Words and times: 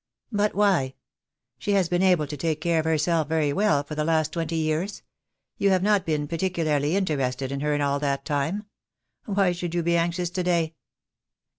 "But 0.31 0.55
why? 0.55 0.95
She 1.59 1.73
has 1.73 1.87
been 1.87 2.01
able 2.01 2.25
to 2.25 2.35
take 2.35 2.59
care 2.59 2.79
of 2.79 2.85
her 2.85 2.97
self 2.97 3.27
very 3.27 3.53
well 3.53 3.83
for 3.83 3.93
the 3.93 4.03
last 4.03 4.33
twenty 4.33 4.55
years. 4.55 5.03
You 5.59 5.69
have 5.69 5.83
not 5.83 6.07
been 6.07 6.27
particularly 6.27 6.95
interested 6.95 7.51
in 7.51 7.59
her 7.59 7.79
all 7.79 7.99
that 7.99 8.25
time. 8.25 8.63
Why 9.25 9.51
should 9.51 9.75
you 9.75 9.83
be 9.83 9.97
anxious 9.97 10.31
to 10.31 10.41
day?" 10.41 10.73